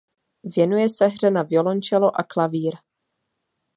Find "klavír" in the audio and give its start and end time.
2.23-2.73